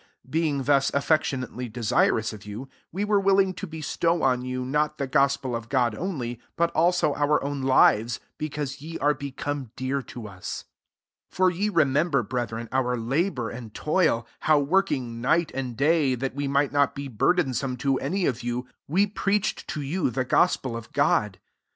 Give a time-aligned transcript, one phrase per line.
[0.25, 4.97] 8 Being thus affectionately desirous of you, we are willing to bestow on you, not
[4.97, 10.01] the gospel of God only, but also our own lives, because ye are become dear
[10.01, 10.65] to us.
[11.29, 16.15] 9 For ye remember, breth ren, our labour and toil: how working night and day,
[16.15, 20.25] that we might not be burdensome to any of you, we preached to you the
[20.25, 21.37] gospel of God.